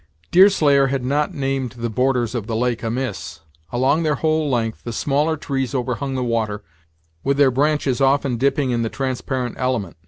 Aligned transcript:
Deerslayer 0.31 0.87
had 0.87 1.05
not 1.05 1.31
named 1.31 1.73
the 1.73 1.87
borders 1.87 2.33
of 2.33 2.47
the 2.47 2.55
lake 2.55 2.81
amiss. 2.81 3.41
Along 3.71 4.01
their 4.01 4.15
whole 4.15 4.49
length, 4.49 4.83
the 4.83 4.91
smaller 4.91 5.37
trees 5.37 5.75
overhung 5.75 6.15
the 6.15 6.23
water, 6.23 6.63
with 7.23 7.37
their 7.37 7.51
branches 7.51 8.01
often 8.01 8.37
dipping 8.37 8.71
in 8.71 8.81
the 8.81 8.89
transparent 8.89 9.57
element. 9.59 9.97